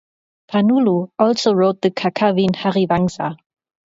[0.49, 3.35] Panuluh also wrote the Kakawin Hariwangsa.